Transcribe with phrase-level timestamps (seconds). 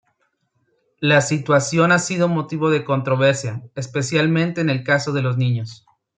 [0.99, 5.85] La situación ha sido motivo de controversia, especialmente en el caso de los niños.